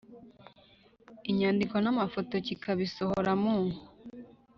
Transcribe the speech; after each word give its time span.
inyandiko 1.29 1.75
n 1.83 1.87
amafoto 1.93 2.33
kikabisohora 2.45 3.31
mu 3.41 3.55